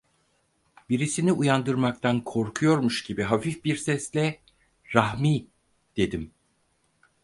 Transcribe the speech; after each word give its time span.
Birisini 0.89 1.31
uyandırmaktan 1.31 2.23
korkuyormuş 2.23 3.03
gibi 3.03 3.23
hafif 3.23 3.65
bir 3.65 3.75
sesle: 3.75 4.41
"Rahmi!" 4.95 5.47
dedim. 5.97 6.31